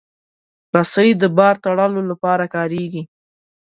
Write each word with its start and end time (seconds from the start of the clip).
رسۍ 0.75 1.09
د 1.21 1.23
بار 1.37 1.55
تړلو 1.65 2.01
لپاره 2.11 2.45
کارېږي. 2.55 3.03